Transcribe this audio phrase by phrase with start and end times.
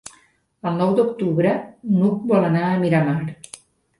[0.69, 1.51] El nou d'octubre
[1.97, 3.17] n'Hug vol anar a Miramar.